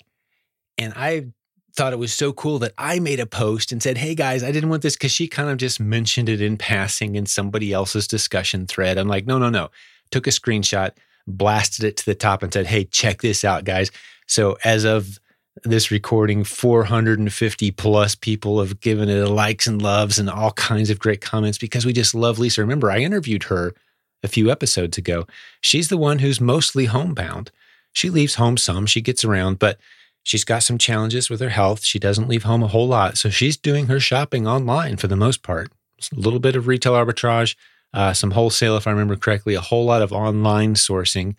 [0.78, 1.26] And I
[1.74, 4.50] thought it was so cool that I made a post and said, Hey guys, I
[4.50, 8.08] didn't want this because she kind of just mentioned it in passing in somebody else's
[8.08, 8.98] discussion thread.
[8.98, 9.70] I'm like, no, no, no.
[10.10, 10.90] Took a screenshot,
[11.26, 13.90] blasted it to the top and said, Hey, check this out, guys.
[14.26, 15.18] So as of
[15.64, 20.98] this recording, 450 plus people have given it likes and loves and all kinds of
[20.98, 22.62] great comments because we just love Lisa.
[22.62, 23.74] Remember, I interviewed her
[24.22, 25.26] a few episodes ago.
[25.60, 27.50] She's the one who's mostly homebound.
[27.92, 29.78] She leaves home some, she gets around, but
[30.22, 31.84] she's got some challenges with her health.
[31.84, 33.18] She doesn't leave home a whole lot.
[33.18, 35.70] So she's doing her shopping online for the most part.
[36.00, 37.54] a little bit of retail arbitrage,
[37.92, 41.34] uh, some wholesale, if I remember correctly, a whole lot of online sourcing.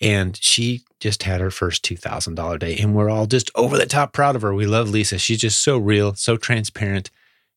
[0.00, 2.78] And she just had her first $2,000 day.
[2.78, 4.54] And we're all just over the top proud of her.
[4.54, 5.18] We love Lisa.
[5.18, 7.10] She's just so real, so transparent,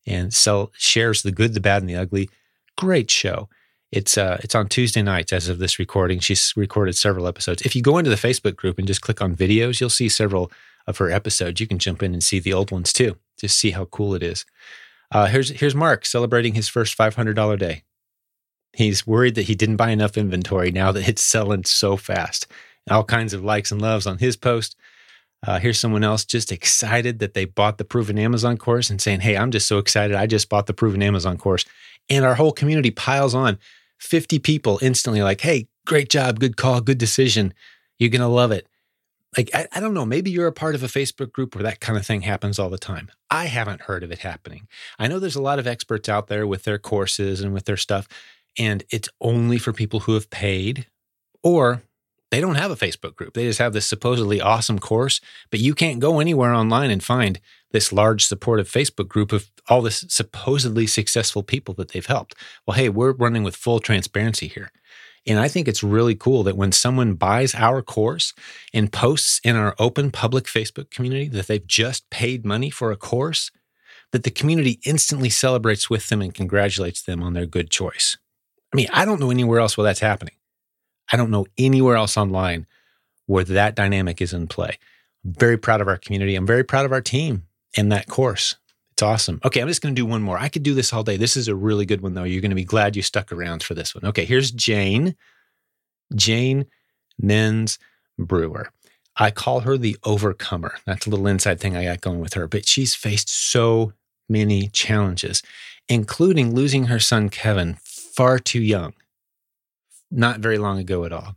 [0.06, 2.30] and so shares the good, the bad, and the ugly.
[2.78, 3.48] Great show.
[3.90, 6.20] It's uh, it's on Tuesday nights as of this recording.
[6.20, 7.62] She's recorded several episodes.
[7.62, 10.52] If you go into the Facebook group and just click on videos, you'll see several
[10.86, 11.62] of her episodes.
[11.62, 13.16] You can jump in and see the old ones too.
[13.40, 14.46] Just see how cool it is.
[15.10, 17.84] Uh, here's here's Mark celebrating his first five hundred dollar day.
[18.74, 22.46] He's worried that he didn't buy enough inventory now that it's selling so fast.
[22.90, 24.76] All kinds of likes and loves on his post.
[25.46, 29.22] Uh, here's someone else just excited that they bought the Proven Amazon course and saying,
[29.22, 30.16] Hey, I'm just so excited.
[30.16, 31.66] I just bought the Proven Amazon course.
[32.10, 33.60] And our whole community piles on
[34.00, 37.54] 50 people instantly like, Hey, great job, good call, good decision.
[38.00, 38.68] You're going to love it.
[39.36, 41.80] Like, I, I, don't know, maybe you're a part of a Facebook group where that
[41.80, 43.12] kind of thing happens all the time.
[43.30, 44.68] I haven't heard of it happening.
[44.98, 47.78] I know there's a lot of experts out there with their courses and with their
[47.78, 48.08] stuff,
[48.58, 50.88] and it's only for people who have paid
[51.44, 51.84] or
[52.30, 53.34] they don't have a Facebook group.
[53.34, 57.40] They just have this supposedly awesome course, but you can't go anywhere online and find
[57.72, 62.36] this large supportive Facebook group of all this supposedly successful people that they've helped.
[62.66, 64.72] Well, hey, we're running with full transparency here.
[65.26, 68.34] And I think it's really cool that when someone buys our course
[68.74, 72.98] and posts in our open public Facebook community that they've just paid money for a
[72.98, 73.52] course,
[74.14, 78.18] that the community instantly celebrates with them and congratulates them on their good choice.
[78.74, 80.37] I mean, I don't know anywhere else where that's happening.
[81.12, 82.66] I don't know anywhere else online
[83.26, 84.78] where that dynamic is in play.
[85.24, 86.36] I'm very proud of our community.
[86.36, 87.44] I'm very proud of our team
[87.76, 88.56] in that course.
[88.94, 89.40] It's awesome.
[89.46, 90.40] Okay, I'm just going to do one more.
[90.40, 91.18] I could do this all day.
[91.18, 92.24] This is a really good one, though.
[92.24, 94.06] You're going to be glad you stuck around for this one.
[94.06, 95.16] Okay, here's Jane.
[96.16, 96.66] Jane
[97.22, 97.78] Menz
[98.18, 98.72] Brewer.
[99.16, 100.76] I call her the overcomer.
[100.86, 103.94] That's a little inside thing I got going with her, but she's faced so
[104.30, 105.44] many challenges,
[105.90, 108.94] including losing her son, Kevin, far too young
[110.12, 111.36] not very long ago at all.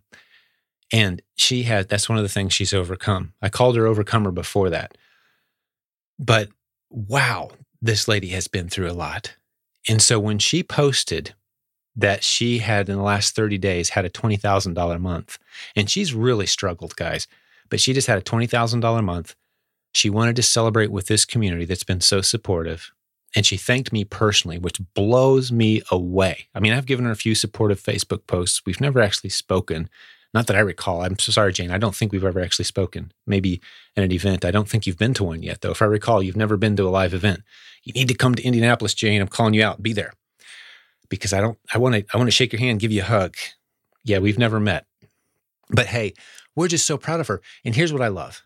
[0.92, 3.34] And she had, that's one of the things she's overcome.
[3.40, 4.96] I called her overcomer before that.
[6.18, 6.48] But
[6.90, 9.36] wow, this lady has been through a lot.
[9.88, 11.34] And so when she posted
[11.96, 15.38] that she had in the last 30 days had a $20,000 month,
[15.74, 17.26] and she's really struggled, guys,
[17.68, 19.34] but she just had a $20,000 month.
[19.92, 22.92] She wanted to celebrate with this community that's been so supportive.
[23.36, 26.48] And she thanked me personally, which blows me away.
[26.54, 28.62] I mean, I've given her a few supportive Facebook posts.
[28.66, 29.88] We've never actually spoken.
[30.32, 31.02] Not that I recall.
[31.02, 31.70] I'm so sorry, Jane.
[31.70, 33.12] I don't think we've ever actually spoken.
[33.26, 33.60] Maybe
[33.96, 34.44] at an event.
[34.44, 35.70] I don't think you've been to one yet, though.
[35.70, 37.42] If I recall, you've never been to a live event.
[37.82, 39.20] You need to come to Indianapolis, Jane.
[39.20, 39.82] I'm calling you out.
[39.82, 40.12] Be there.
[41.08, 43.04] Because I don't I want to I want to shake your hand, give you a
[43.04, 43.36] hug.
[44.04, 44.86] Yeah, we've never met.
[45.68, 46.14] But hey,
[46.54, 47.40] we're just so proud of her.
[47.64, 48.42] And here's what I love.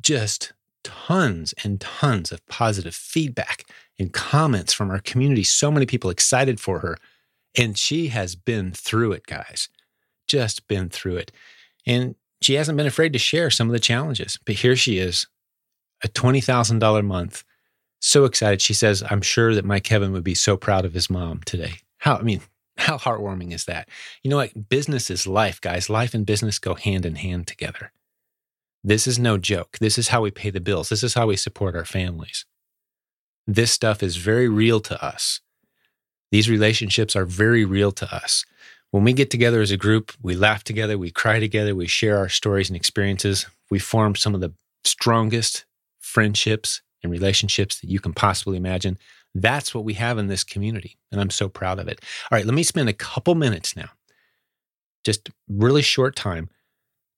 [0.00, 0.52] Just
[0.84, 3.64] tons and tons of positive feedback
[3.98, 5.42] and comments from our community.
[5.44, 6.96] So many people excited for her.
[7.56, 9.68] And she has been through it, guys,
[10.26, 11.32] just been through it.
[11.86, 14.38] And she hasn't been afraid to share some of the challenges.
[14.44, 15.26] But here she is,
[16.04, 17.44] a $20,000 month.
[18.00, 18.62] So excited.
[18.62, 21.74] She says, I'm sure that my Kevin would be so proud of his mom today.
[21.98, 22.42] How, I mean,
[22.76, 23.88] how heartwarming is that?
[24.22, 24.68] You know what?
[24.68, 25.90] Business is life, guys.
[25.90, 27.90] Life and business go hand in hand together.
[28.84, 29.78] This is no joke.
[29.78, 30.88] This is how we pay the bills.
[30.88, 32.44] This is how we support our families.
[33.46, 35.40] This stuff is very real to us.
[36.30, 38.44] These relationships are very real to us.
[38.90, 42.18] When we get together as a group, we laugh together, we cry together, we share
[42.18, 43.46] our stories and experiences.
[43.70, 45.64] We form some of the strongest
[45.98, 48.98] friendships and relationships that you can possibly imagine.
[49.34, 50.96] That's what we have in this community.
[51.12, 52.00] And I'm so proud of it.
[52.30, 53.90] All right, let me spend a couple minutes now,
[55.04, 56.48] just really short time,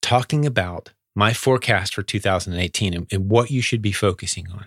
[0.02, 4.66] talking about my forecast for 2018 and, and what you should be focusing on.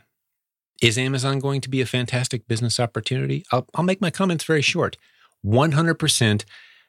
[0.81, 3.45] Is Amazon going to be a fantastic business opportunity?
[3.51, 4.97] I'll, I'll make my comments very short.
[5.45, 6.45] 100%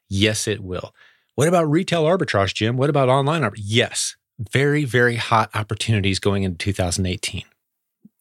[0.08, 0.94] yes, it will.
[1.34, 2.76] What about retail arbitrage, Jim?
[2.76, 3.62] What about online arbitrage?
[3.64, 7.44] Yes, very, very hot opportunities going into 2018.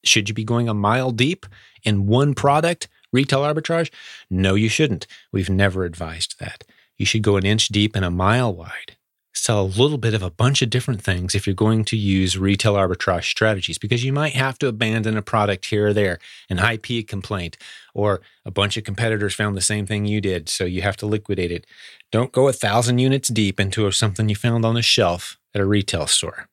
[0.04, 1.46] Should you be going a mile deep
[1.84, 3.92] in one product, retail arbitrage?
[4.30, 5.08] No, you shouldn't.
[5.32, 6.64] We've never advised that.
[6.98, 8.98] You should go an inch deep and a mile wide.
[9.36, 12.38] Sell a little bit of a bunch of different things if you're going to use
[12.38, 16.20] retail arbitrage strategies, because you might have to abandon a product here or there,
[16.50, 17.58] an IP complaint,
[17.94, 21.08] or a bunch of competitors found the same thing you did, so you have to
[21.08, 21.66] liquidate it.
[22.12, 25.66] Don't go a thousand units deep into something you found on a shelf at a
[25.66, 26.48] retail store.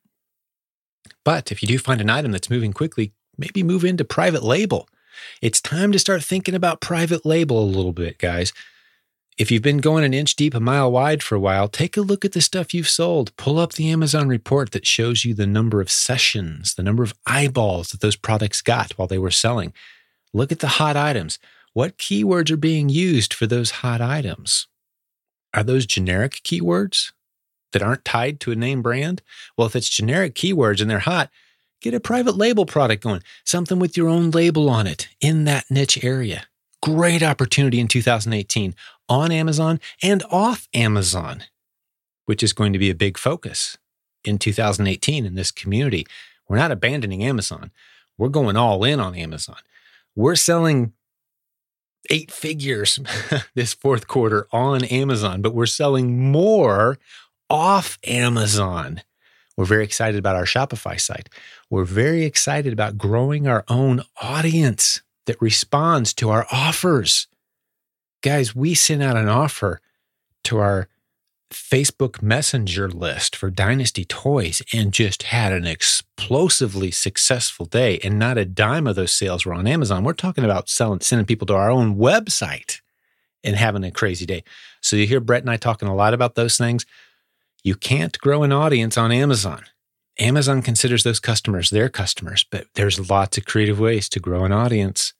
[1.23, 4.89] But if you do find an item that's moving quickly, maybe move into private label.
[5.41, 8.53] It's time to start thinking about private label a little bit, guys.
[9.37, 12.01] If you've been going an inch deep, a mile wide for a while, take a
[12.01, 13.35] look at the stuff you've sold.
[13.37, 17.13] Pull up the Amazon report that shows you the number of sessions, the number of
[17.25, 19.73] eyeballs that those products got while they were selling.
[20.33, 21.39] Look at the hot items.
[21.73, 24.67] What keywords are being used for those hot items?
[25.53, 27.11] Are those generic keywords
[27.71, 29.21] that aren't tied to a name brand?
[29.57, 31.29] Well, if it's generic keywords and they're hot,
[31.81, 35.65] get a private label product going, something with your own label on it in that
[35.69, 36.45] niche area.
[36.81, 38.73] Great opportunity in 2018
[39.11, 41.43] on Amazon and off Amazon,
[42.25, 43.77] which is going to be a big focus
[44.23, 46.07] in 2018 in this community.
[46.47, 47.71] We're not abandoning Amazon.
[48.17, 49.57] We're going all in on Amazon.
[50.15, 50.93] We're selling
[52.09, 52.99] eight figures
[53.53, 56.97] this fourth quarter on Amazon, but we're selling more
[57.49, 59.01] off Amazon.
[59.57, 61.27] We're very excited about our Shopify site.
[61.69, 67.27] We're very excited about growing our own audience that responds to our offers.
[68.21, 69.81] Guys, we sent out an offer
[70.43, 70.87] to our
[71.51, 77.99] Facebook Messenger list for Dynasty Toys and just had an explosively successful day.
[78.03, 80.03] And not a dime of those sales were on Amazon.
[80.03, 82.79] We're talking about selling, sending people to our own website
[83.43, 84.43] and having a crazy day.
[84.81, 86.85] So you hear Brett and I talking a lot about those things.
[87.63, 89.63] You can't grow an audience on Amazon.
[90.19, 94.51] Amazon considers those customers their customers, but there's lots of creative ways to grow an
[94.51, 95.13] audience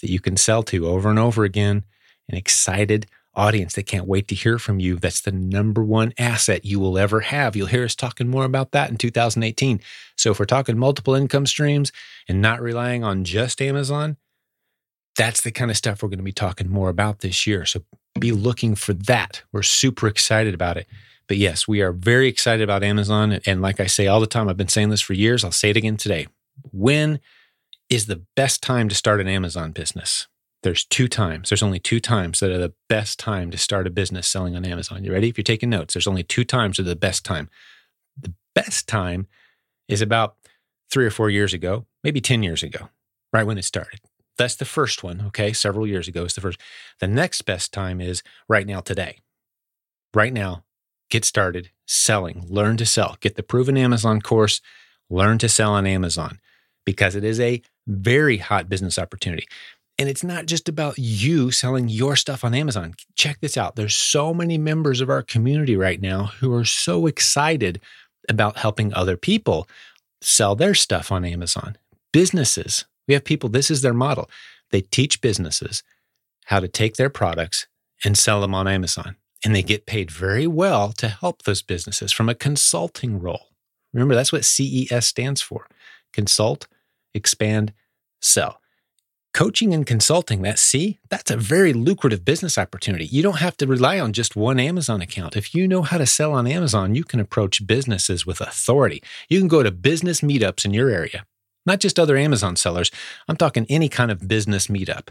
[0.00, 1.84] that you can sell to over and over again.
[2.28, 3.06] An excited
[3.36, 4.96] audience that can't wait to hear from you.
[4.96, 7.56] That's the number one asset you will ever have.
[7.56, 9.80] You'll hear us talking more about that in 2018.
[10.16, 11.92] So if we're talking multiple income streams
[12.28, 14.16] and not relying on just Amazon,
[15.16, 17.64] that's the kind of stuff we're going to be talking more about this year.
[17.64, 17.82] So
[18.18, 19.42] be looking for that.
[19.52, 20.86] We're super excited about it.
[21.26, 23.40] But yes, we are very excited about Amazon.
[23.46, 25.44] And like I say all the time, I've been saying this for years.
[25.44, 26.26] I'll say it again today.
[26.70, 27.20] When
[27.88, 30.26] is the best time to start an Amazon business?
[30.64, 31.50] There's two times.
[31.50, 34.64] There's only two times that are the best time to start a business selling on
[34.64, 35.04] Amazon.
[35.04, 35.28] You ready?
[35.28, 37.50] If you're taking notes, there's only two times that are the best time.
[38.18, 39.26] The best time
[39.88, 40.36] is about
[40.90, 42.88] three or four years ago, maybe 10 years ago,
[43.30, 44.00] right when it started.
[44.38, 45.24] That's the first one.
[45.26, 45.52] Okay.
[45.52, 46.58] Several years ago is the first.
[46.98, 49.18] The next best time is right now, today.
[50.14, 50.64] Right now,
[51.10, 54.62] get started selling, learn to sell, get the proven Amazon course,
[55.10, 56.40] learn to sell on Amazon
[56.86, 59.46] because it is a very hot business opportunity.
[59.98, 62.94] And it's not just about you selling your stuff on Amazon.
[63.14, 63.76] Check this out.
[63.76, 67.80] There's so many members of our community right now who are so excited
[68.28, 69.68] about helping other people
[70.20, 71.76] sell their stuff on Amazon.
[72.12, 74.28] Businesses, we have people, this is their model.
[74.70, 75.82] They teach businesses
[76.46, 77.66] how to take their products
[78.04, 79.16] and sell them on Amazon.
[79.44, 83.50] And they get paid very well to help those businesses from a consulting role.
[83.92, 85.68] Remember, that's what CES stands for
[86.12, 86.66] consult,
[87.12, 87.72] expand,
[88.20, 88.60] sell.
[89.34, 93.04] Coaching and consulting, that see that's a very lucrative business opportunity.
[93.04, 95.36] You don't have to rely on just one Amazon account.
[95.36, 99.02] If you know how to sell on Amazon, you can approach businesses with authority.
[99.28, 101.26] You can go to business meetups in your area,
[101.66, 102.92] not just other Amazon sellers.
[103.26, 105.08] I'm talking any kind of business meetup.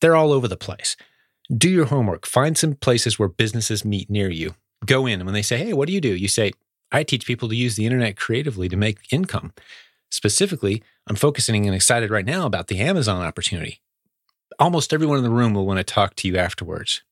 [0.00, 0.96] They're all over the place.
[1.52, 2.24] Do your homework.
[2.24, 4.54] Find some places where businesses meet near you.
[4.84, 5.14] Go in.
[5.18, 6.14] And when they say, Hey, what do you do?
[6.14, 6.52] You say,
[6.92, 9.52] I teach people to use the internet creatively to make income.
[10.10, 13.80] Specifically, I'm focusing and excited right now about the Amazon opportunity.
[14.58, 17.02] Almost everyone in the room will want to talk to you afterwards.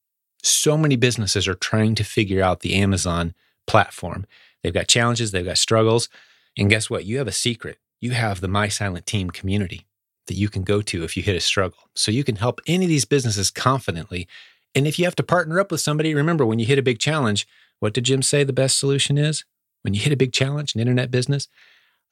[0.42, 3.34] So many businesses are trying to figure out the Amazon
[3.66, 4.26] platform.
[4.62, 6.08] They've got challenges, they've got struggles.
[6.56, 7.04] And guess what?
[7.04, 7.78] You have a secret.
[8.00, 9.86] You have the My Silent Team community
[10.26, 11.90] that you can go to if you hit a struggle.
[11.94, 14.28] So you can help any of these businesses confidently.
[14.74, 16.98] And if you have to partner up with somebody, remember when you hit a big
[16.98, 17.46] challenge,
[17.80, 19.44] what did Jim say the best solution is?
[19.82, 21.48] When you hit a big challenge in internet business,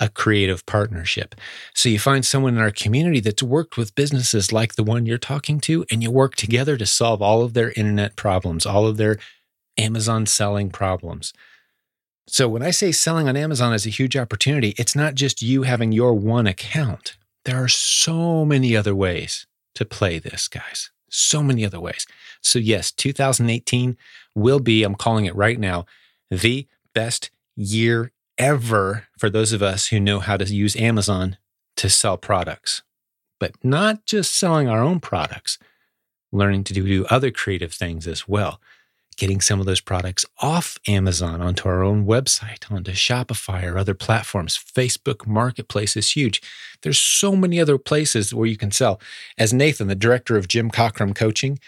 [0.00, 1.34] a creative partnership.
[1.74, 5.18] So you find someone in our community that's worked with businesses like the one you're
[5.18, 8.96] talking to, and you work together to solve all of their internet problems, all of
[8.96, 9.18] their
[9.78, 11.32] Amazon selling problems.
[12.26, 15.62] So when I say selling on Amazon is a huge opportunity, it's not just you
[15.62, 17.16] having your one account.
[17.44, 20.90] There are so many other ways to play this, guys.
[21.10, 22.06] So many other ways.
[22.40, 23.96] So, yes, 2018,
[24.34, 25.84] will be, I'm calling it right now,
[26.30, 28.12] the best year
[28.42, 31.36] ever for those of us who know how to use Amazon
[31.76, 32.82] to sell products,
[33.38, 35.58] but not just selling our own products,
[36.32, 38.60] learning to do, do other creative things as well.
[39.16, 43.94] Getting some of those products off Amazon onto our own website, onto Shopify or other
[43.94, 44.58] platforms.
[44.58, 46.40] Facebook Marketplace is huge.
[46.80, 49.00] There's so many other places where you can sell.
[49.38, 51.58] As Nathan, the director of Jim Cockrum Coaching,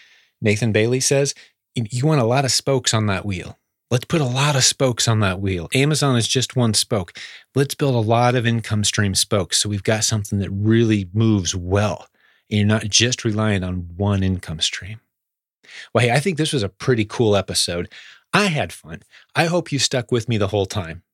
[0.41, 1.35] Nathan Bailey says,
[1.75, 3.59] you want a lot of spokes on that wheel.
[3.95, 5.68] Let's put a lot of spokes on that wheel.
[5.72, 7.16] Amazon is just one spoke.
[7.55, 11.55] Let's build a lot of income stream spokes so we've got something that really moves
[11.55, 12.09] well.
[12.51, 14.99] And you're not just relying on one income stream.
[15.92, 17.88] Well, hey, I think this was a pretty cool episode.
[18.32, 19.03] I had fun.
[19.36, 21.05] I hope you stuck with me the whole time.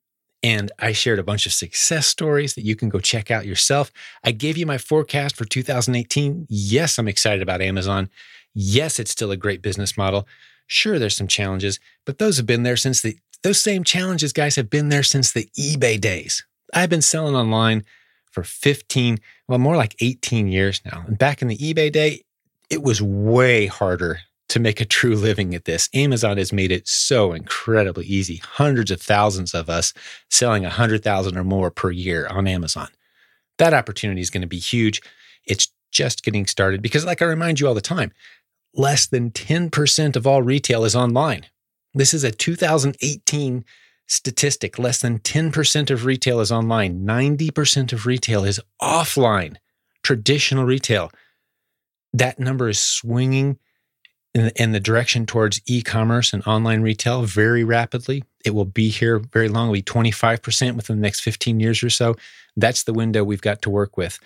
[0.42, 3.92] And I shared a bunch of success stories that you can go check out yourself.
[4.24, 6.46] I gave you my forecast for 2018.
[6.48, 8.08] Yes, I'm excited about Amazon.
[8.54, 10.26] Yes, it's still a great business model.
[10.72, 14.54] Sure, there's some challenges, but those have been there since the, those same challenges, guys,
[14.54, 16.46] have been there since the eBay days.
[16.72, 17.82] I've been selling online
[18.30, 19.18] for 15,
[19.48, 21.02] well, more like 18 years now.
[21.08, 22.22] And back in the eBay day,
[22.70, 25.88] it was way harder to make a true living at this.
[25.92, 28.36] Amazon has made it so incredibly easy.
[28.36, 29.92] Hundreds of thousands of us
[30.30, 32.86] selling 100,000 or more per year on Amazon.
[33.58, 35.02] That opportunity is going to be huge.
[35.44, 38.12] It's just getting started because, like I remind you all the time,
[38.74, 41.46] less than 10% of all retail is online.
[41.94, 43.64] This is a 2018
[44.06, 44.78] statistic.
[44.78, 47.04] Less than 10% of retail is online.
[47.04, 49.56] 90% of retail is offline,
[50.02, 51.10] traditional retail.
[52.12, 53.58] That number is swinging
[54.34, 58.22] in the, direction towards e commerce and online retail very rapidly.
[58.44, 61.90] It will be here very long, it'll be 25% within the next 15 years or
[61.90, 62.14] so.
[62.56, 64.18] That's the window we've got to work with.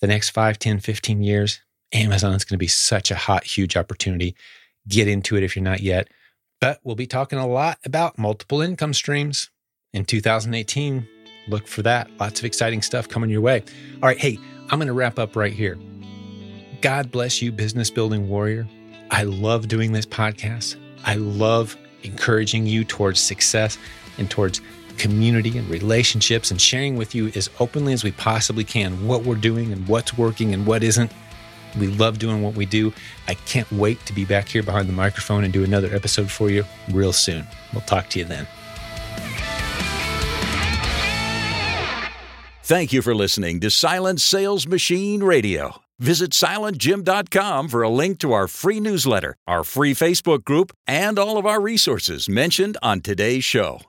[0.00, 1.60] The next 5, 10, 15 years,
[1.92, 4.34] Amazon is going to be such a hot, huge opportunity.
[4.88, 6.08] Get into it if you're not yet.
[6.60, 9.50] But we'll be talking a lot about multiple income streams
[9.92, 11.08] in 2018.
[11.48, 12.10] Look for that.
[12.18, 13.64] Lots of exciting stuff coming your way.
[14.02, 14.18] All right.
[14.18, 14.38] Hey,
[14.70, 15.78] I'm going to wrap up right here.
[16.80, 18.66] God bless you, business building warrior.
[19.10, 20.76] I love doing this podcast.
[21.04, 23.78] I love encouraging you towards success
[24.18, 24.60] and towards
[24.96, 29.34] community and relationships and sharing with you as openly as we possibly can what we're
[29.34, 31.10] doing and what's working and what isn't.
[31.78, 32.92] We love doing what we do.
[33.28, 36.50] I can't wait to be back here behind the microphone and do another episode for
[36.50, 37.46] you real soon.
[37.72, 38.46] We'll talk to you then.
[42.62, 45.80] Thank you for listening to Silent Sales Machine Radio.
[45.98, 51.36] Visit silentjim.com for a link to our free newsletter, our free Facebook group, and all
[51.36, 53.80] of our resources mentioned on today's show.